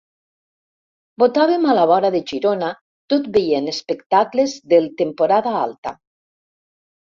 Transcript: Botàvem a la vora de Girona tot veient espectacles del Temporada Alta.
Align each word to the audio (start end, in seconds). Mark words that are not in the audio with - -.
Botàvem 1.23 1.67
a 1.67 1.75
la 1.79 1.83
vora 1.91 2.11
de 2.15 2.21
Girona 2.31 2.71
tot 3.15 3.29
veient 3.37 3.69
espectacles 3.75 4.59
del 4.75 4.91
Temporada 5.05 5.55
Alta. 5.63 5.97